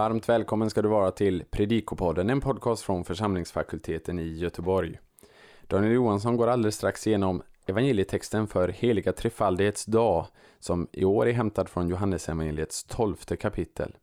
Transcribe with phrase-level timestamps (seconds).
[0.00, 4.98] Varmt välkommen ska du vara till Predikopodden, en podcast från församlingsfakulteten i Göteborg.
[5.66, 10.26] Daniel Johansson går alldeles strax igenom evangelietexten för heliga trefaldighets dag,
[10.58, 13.96] som i år är hämtad från Johannesevangeliets tolfte kapitel.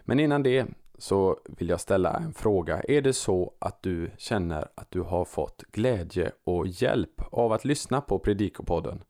[0.00, 0.66] Men innan det
[0.98, 2.82] så vill jag ställa en fråga.
[2.88, 7.64] Är det så att du känner att du har fått glädje och hjälp av att
[7.64, 9.02] lyssna på Predikopodden?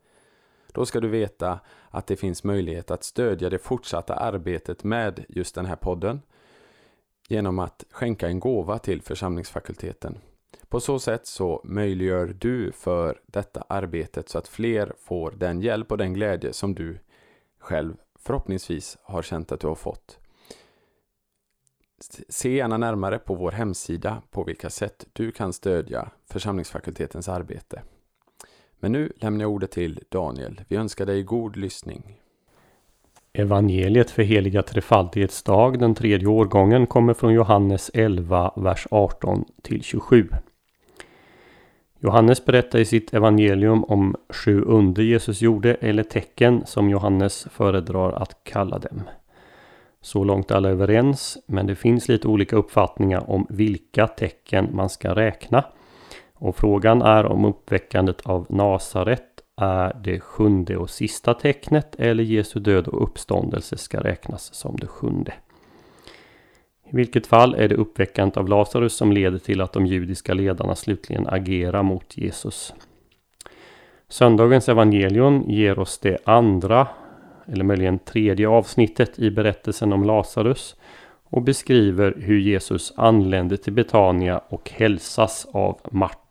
[0.72, 1.60] Då ska du veta
[1.90, 6.20] att det finns möjlighet att stödja det fortsatta arbetet med just den här podden
[7.28, 10.18] genom att skänka en gåva till församlingsfakulteten.
[10.68, 15.92] På så sätt så möjliggör du för detta arbetet så att fler får den hjälp
[15.92, 16.98] och den glädje som du
[17.58, 20.18] själv förhoppningsvis har känt att du har fått.
[22.28, 27.82] Se gärna närmare på vår hemsida på vilka sätt du kan stödja församlingsfakultetens arbete.
[28.80, 30.60] Men nu lämnar jag ordet till Daniel.
[30.68, 32.20] Vi önskar dig god lyssning.
[33.32, 39.82] Evangeliet för heliga trefaldighets dag, den tredje årgången, kommer från Johannes 11, vers 18 till
[39.82, 40.28] 27.
[41.98, 48.12] Johannes berättar i sitt evangelium om sju under Jesus gjorde, eller tecken som Johannes föredrar
[48.12, 49.02] att kalla dem.
[50.00, 55.14] Så långt alla överens, men det finns lite olika uppfattningar om vilka tecken man ska
[55.14, 55.64] räkna.
[56.40, 59.24] Och frågan är om uppväckandet av Nasaret
[59.56, 64.86] är det sjunde och sista tecknet eller Jesu död och uppståndelse ska räknas som det
[64.86, 65.32] sjunde.
[66.84, 70.74] I vilket fall är det uppväckandet av Lazarus som leder till att de judiska ledarna
[70.74, 72.74] slutligen agerar mot Jesus.
[74.08, 76.88] Söndagens evangelium ger oss det andra,
[77.46, 80.76] eller möjligen tredje avsnittet i berättelsen om Lazarus
[81.24, 86.29] och beskriver hur Jesus anlände till Betania och hälsas av Marta.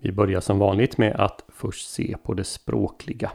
[0.00, 3.32] Vi börjar som vanligt med att först se på det språkliga.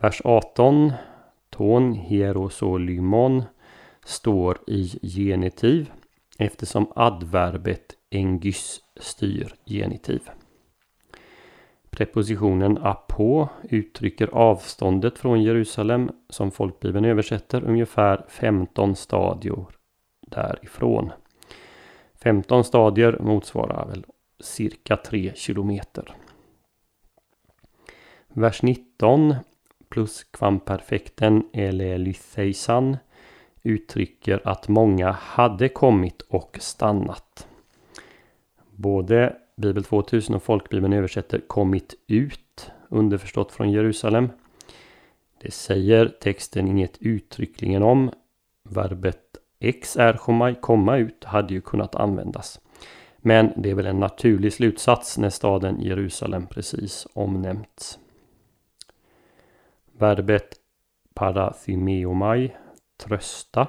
[0.00, 0.92] Vers 18
[1.50, 3.42] Ton hierosolymon
[4.04, 5.92] står i genitiv
[6.38, 10.20] eftersom adverbet engys styr genitiv.
[11.90, 19.66] Prepositionen apå uttrycker avståndet från Jerusalem som folkbibeln översätter ungefär 15 stadier
[20.26, 21.12] därifrån.
[22.22, 24.04] 15 stadier motsvarar väl
[24.40, 26.14] cirka 3 kilometer.
[28.28, 29.34] Vers 19
[29.88, 32.96] plus kvamperfekten elelytheisan
[33.62, 37.48] uttrycker att många hade kommit och stannat.
[38.70, 44.28] Både Bibel 2000 och Folkbibeln översätter kommit ut, underförstått från Jerusalem.
[45.42, 48.10] Det säger texten inget uttryckligen om.
[48.62, 52.60] Verbet ex erchomai, komma ut, hade ju kunnat användas.
[53.26, 57.98] Men det är väl en naturlig slutsats när staden Jerusalem precis omnämnts.
[59.98, 60.56] Verbet
[61.14, 62.52] parathymeomai,
[63.04, 63.68] trösta,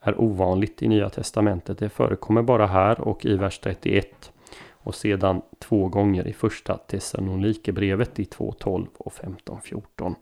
[0.00, 1.78] är ovanligt i Nya Testamentet.
[1.78, 4.32] Det förekommer bara här och i vers 31
[4.70, 10.14] och sedan två gånger i första Thessalonikerbrevet i 2.12 och 15.14.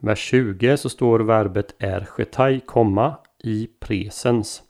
[0.00, 4.62] Vers 20 så står verbet erchetai komma i presens.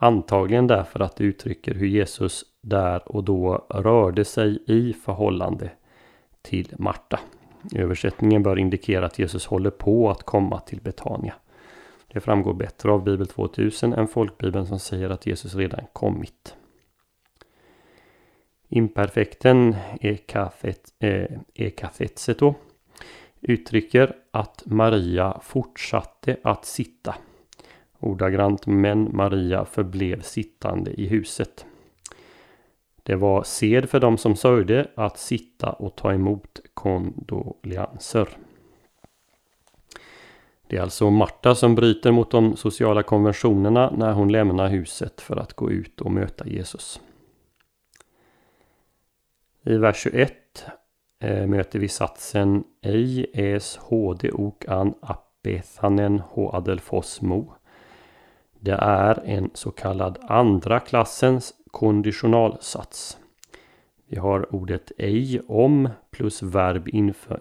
[0.00, 5.70] Antagligen därför att det uttrycker hur Jesus där och då rörde sig i förhållande
[6.42, 7.20] till Marta.
[7.74, 11.34] Översättningen bör indikera att Jesus håller på att komma till Betania.
[12.12, 16.54] Det framgår bättre av Bibel 2000 än folkbibeln som säger att Jesus redan kommit.
[18.68, 20.18] Imperfekten eh,
[21.54, 22.54] ekafetseto eh,
[23.40, 27.14] uttrycker att Maria fortsatte att sitta.
[28.00, 31.66] Ordagrant, men Maria förblev sittande i huset.
[33.02, 38.28] Det var sed för dem som sörjde att sitta och ta emot kondolianser.
[40.66, 45.36] Det är alltså Marta som bryter mot de sociala konventionerna när hon lämnar huset för
[45.36, 47.00] att gå ut och möta Jesus.
[49.62, 50.32] I vers 21
[51.20, 57.52] eh, möter vi satsen Ej es hd ok an apethanen ho adelfos mo.
[58.60, 63.18] Det är en så kallad andra klassens konditionalsats.
[64.06, 66.88] Vi har ordet ej om plus verb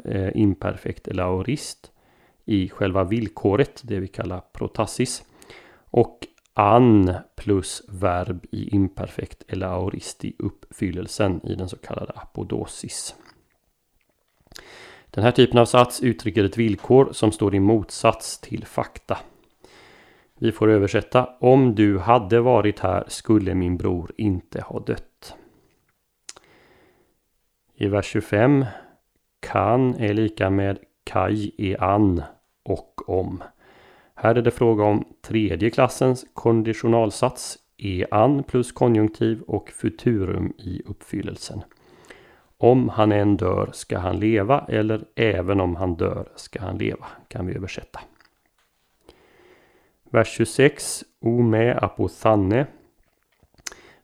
[0.03, 1.91] eh, imperfekt eller aorist
[2.45, 5.23] i själva villkoret, det vi kallar protassis.
[5.89, 13.15] Och an plus verb i imperfekt eller aorist i uppfyllelsen i den så kallade apodosis.
[15.11, 19.17] Den här typen av sats uttrycker ett villkor som står i motsats till fakta.
[20.39, 25.35] Vi får översätta Om du hade varit här skulle min bror inte ha dött.
[27.75, 28.65] I vers 25
[29.39, 32.23] Kan är lika med kaj är an
[32.63, 33.43] och om.
[34.15, 41.61] Här är det fråga om tredje klassens konditionalsats e-an plus konjunktiv och futurum i uppfyllelsen.
[42.57, 47.05] Om han än dör ska han leva eller även om han dör ska han leva
[47.27, 47.99] kan vi översätta.
[50.09, 52.67] Vers 26 Ome apothanne.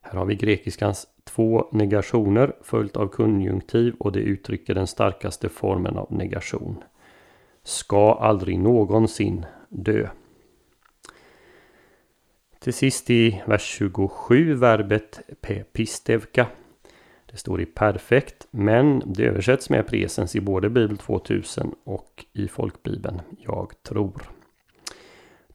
[0.00, 5.96] Här har vi grekiskans två negationer följt av konjunktiv och det uttrycker den starkaste formen
[5.96, 6.84] av negation.
[7.62, 10.08] Ska aldrig någonsin dö.
[12.58, 16.46] Till sist i vers 27 verbet pepistevka.
[17.26, 22.48] Det står i perfekt men det översätts med presens i både Bibel 2000 och i
[22.48, 24.33] folkbibeln Jag tror.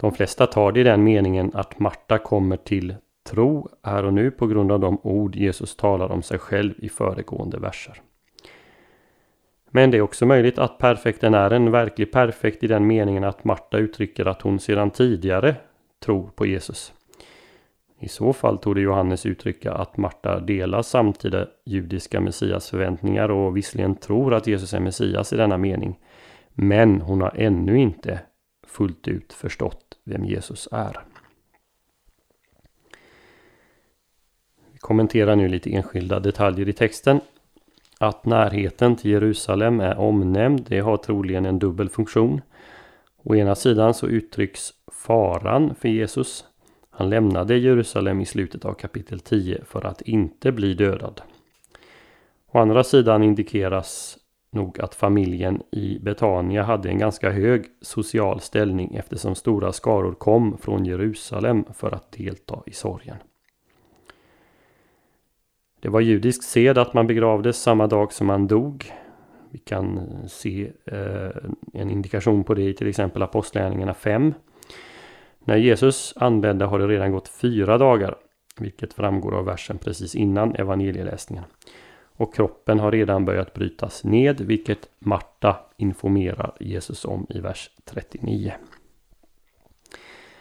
[0.01, 2.95] De flesta tar det i den meningen att Marta kommer till
[3.29, 6.89] tro här och nu på grund av de ord Jesus talar om sig själv i
[6.89, 8.01] föregående verser.
[9.69, 13.43] Men det är också möjligt att perfekten är en verklig perfekt i den meningen att
[13.43, 15.55] Marta uttrycker att hon sedan tidigare
[15.99, 16.93] tror på Jesus.
[17.99, 23.57] I så fall tog det Johannes uttrycka att Marta delar samtida judiska Messias förväntningar och
[23.57, 25.99] visserligen tror att Jesus är Messias i denna mening.
[26.49, 28.19] Men hon har ännu inte
[28.67, 30.99] fullt ut förstått vem Jesus är.
[34.71, 37.19] Vi kommenterar nu lite enskilda detaljer i texten.
[37.99, 42.41] Att närheten till Jerusalem är omnämnd, det har troligen en dubbel funktion.
[43.23, 46.45] Å ena sidan så uttrycks faran för Jesus.
[46.89, 51.21] Han lämnade Jerusalem i slutet av kapitel 10 för att inte bli dödad.
[52.51, 54.18] Å andra sidan indikeras
[54.51, 60.57] nog att familjen i Betania hade en ganska hög social ställning eftersom stora skaror kom
[60.57, 63.17] från Jerusalem för att delta i sorgen.
[65.79, 68.91] Det var judisk sed att man begravdes samma dag som man dog.
[69.49, 71.29] Vi kan eh, se eh,
[71.73, 74.33] en indikation på det i till exempel Apostlagärningarna 5.
[75.39, 78.15] När Jesus anlände har det redan gått fyra dagar,
[78.59, 81.43] vilket framgår av versen precis innan evangelieläsningen.
[82.19, 88.53] Och kroppen har redan börjat brytas ned, vilket Marta informerar Jesus om i vers 39.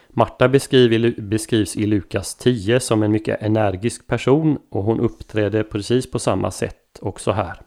[0.09, 6.19] Marta beskrivs i Lukas 10 som en mycket energisk person och hon uppträder precis på
[6.19, 7.61] samma sätt också här.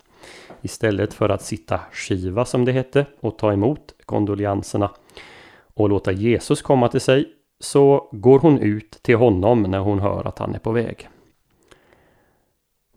[0.62, 4.92] Istället för att sitta skiva som det hette och ta emot kondolianserna
[5.74, 10.28] och låta Jesus komma till sig så går hon ut till honom när hon hör
[10.28, 11.10] att han är på väg.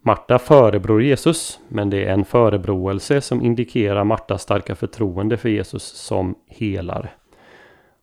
[0.06, 5.82] Marta förebror Jesus, men det är en förebråelse som indikerar Martas starka förtroende för Jesus
[5.82, 7.10] som helare.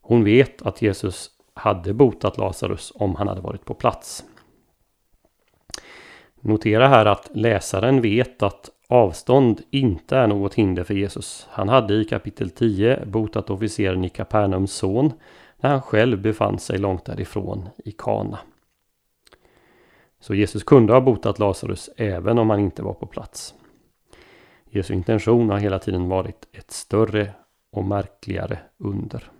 [0.01, 4.23] Hon vet att Jesus hade botat Lazarus om han hade varit på plats.
[6.41, 11.47] Notera här att läsaren vet att avstånd inte är något hinder för Jesus.
[11.51, 15.13] Han hade i kapitel 10 botat officeren i Kapernaums son
[15.59, 18.39] när han själv befann sig långt därifrån i Kana.
[20.21, 23.53] Så Jesus kunde ha botat Lazarus även om han inte var på plats.
[24.69, 27.33] Jesu intention har hela tiden varit ett större
[27.71, 29.31] och märkligare under.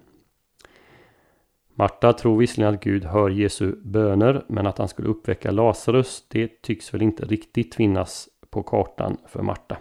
[1.75, 6.61] Marta tror visserligen att Gud hör Jesu böner men att han skulle uppväcka Lazarus det
[6.61, 9.77] tycks väl inte riktigt finnas på kartan för Marta.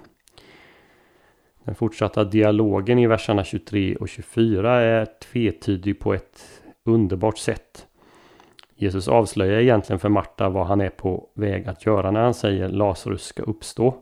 [1.65, 7.87] Den fortsatta dialogen i verserna 23 och 24 är tvetydig på ett underbart sätt.
[8.81, 12.69] Jesus avslöjar egentligen för Marta vad han är på väg att göra när han säger
[12.69, 13.95] Lazarus ska uppstå.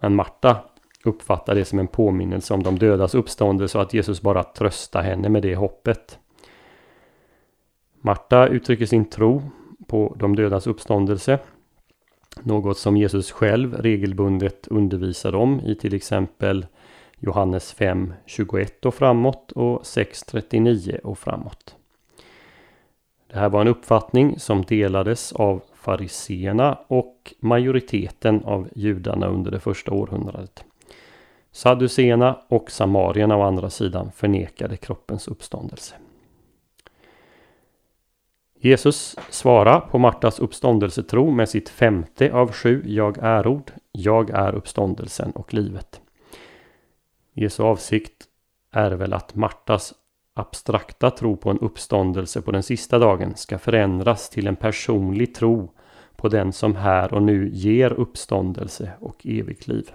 [0.00, 0.56] Men Marta
[1.04, 5.28] uppfattar det som en påminnelse om de dödas uppståndelse och att Jesus bara tröstar henne
[5.28, 6.18] med det hoppet.
[8.00, 9.42] Marta uttrycker sin tro
[9.86, 11.38] på de dödas uppståndelse.
[12.42, 16.66] Något som Jesus själv regelbundet undervisar om i till exempel
[17.18, 21.76] Johannes 5.21 och framåt och 6.39 och framåt.
[23.34, 29.60] Det här var en uppfattning som delades av fariseerna och majoriteten av judarna under det
[29.60, 30.64] första århundradet.
[31.52, 35.94] Sadduceerna och samarierna å andra sidan förnekade kroppens uppståndelse.
[38.58, 43.72] Jesus svarar på Martas uppståndelsetro med sitt femte av sju Jag är-ord.
[43.92, 46.00] Jag är uppståndelsen och livet.
[47.32, 48.24] Jesu avsikt
[48.72, 49.94] är väl att Martas
[50.34, 55.70] abstrakta tro på en uppståndelse på den sista dagen ska förändras till en personlig tro
[56.16, 59.90] på den som här och nu ger uppståndelse och evigt liv.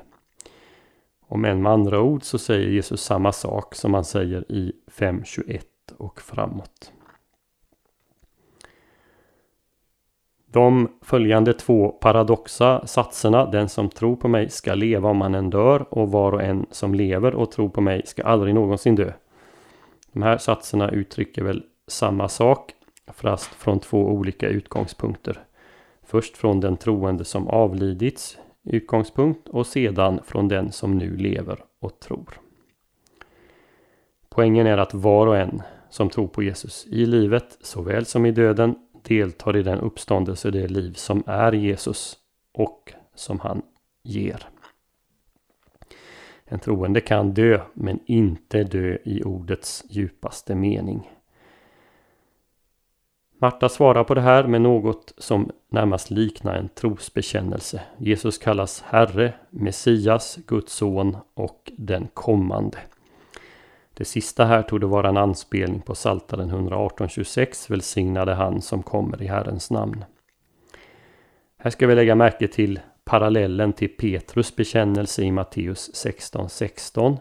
[1.27, 5.61] Om än med andra ord så säger Jesus samma sak som han säger i 5.21
[5.97, 6.91] och framåt.
[10.51, 15.49] De följande två paradoxa satserna, den som tror på mig ska leva om han än
[15.49, 19.13] dör och var och en som lever och tror på mig ska aldrig någonsin dö.
[20.11, 22.73] De här satserna uttrycker väl samma sak
[23.07, 25.43] fast från två olika utgångspunkter.
[26.03, 31.99] Först från den troende som avlidits utgångspunkt och sedan från den som nu lever och
[31.99, 32.39] tror.
[34.29, 38.31] Poängen är att var och en som tror på Jesus i livet såväl som i
[38.31, 42.17] döden deltar i den uppståndelse och det liv som är Jesus
[42.53, 43.61] och som han
[44.03, 44.47] ger.
[46.51, 51.11] En troende kan dö men inte dö i ordets djupaste mening.
[53.41, 57.81] Marta svarar på det här med något som närmast liknar en trosbekännelse.
[57.97, 62.77] Jesus kallas Herre, Messias, Guds son och den kommande.
[63.93, 69.21] Det sista här tog det vara en anspelning på Saltaren 118.26 Välsignade han som kommer
[69.21, 70.05] i Herrens namn.
[71.57, 72.79] Här ska vi lägga märke till
[73.09, 77.17] parallellen till Petrus bekännelse i Matteus 16.16 16,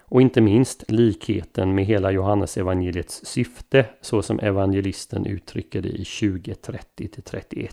[0.00, 6.02] och inte minst likheten med hela Johannes evangeliets syfte så som evangelisten uttrycker det i
[6.02, 7.68] 20.30-31.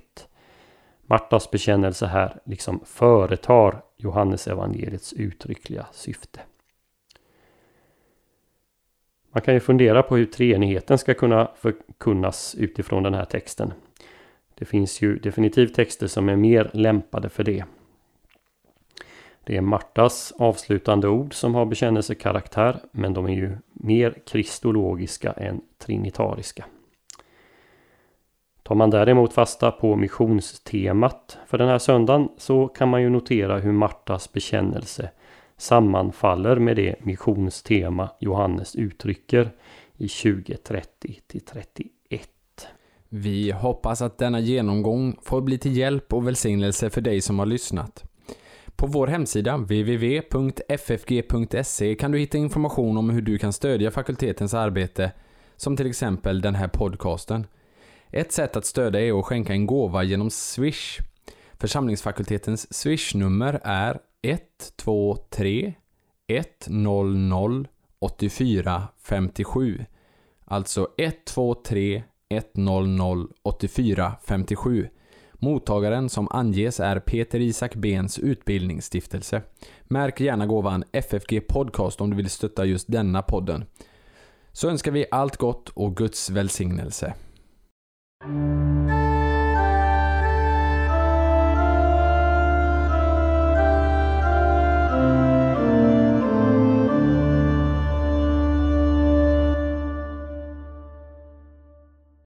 [1.02, 6.40] Martas bekännelse här liksom företar Johannes evangeliets uttryckliga syfte.
[9.32, 13.74] Man kan ju fundera på hur treenigheten ska kunna förkunnas utifrån den här texten.
[14.56, 17.66] Det finns ju definitivt texter som är mer lämpade för det.
[19.44, 25.62] Det är Martas avslutande ord som har bekännelsekaraktär men de är ju mer kristologiska än
[25.78, 26.66] trinitariska.
[28.64, 33.60] Tar man däremot fasta på missionstemat för den här söndagen så kan man ju notera
[33.60, 35.10] hur Martas bekännelse
[35.58, 39.50] sammanfaller med det missionstema Johannes uttrycker
[39.98, 41.80] i 2030 31.
[43.16, 47.46] Vi hoppas att denna genomgång får bli till hjälp och välsignelse för dig som har
[47.46, 48.04] lyssnat.
[48.76, 50.36] På vår hemsida www.ffg.se
[51.96, 55.12] kan du hitta information om hur du kan stödja fakultetens arbete,
[55.56, 57.48] som till exempel den här podcasten.
[58.12, 61.00] Ett sätt att stödja är att skänka en gåva genom Swish.
[61.54, 65.74] Församlingsfakultetens Swish-nummer är 123
[66.28, 67.66] 100
[68.00, 69.86] 84 57.
[70.46, 72.04] Alltså 123
[72.40, 74.88] 1008457.
[75.34, 79.42] Mottagaren som anges är Peter Isak Bens utbildningsstiftelse.
[79.84, 83.66] Märk gärna gåvan FFG Podcast om du vill stötta just denna podden.
[84.52, 87.14] Så önskar vi allt gott och Guds välsignelse.